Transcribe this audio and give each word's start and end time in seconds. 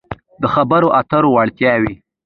-د 0.41 0.43
خبرو 0.55 0.87
اترو 0.99 1.29
وړتیاوې 1.33 1.93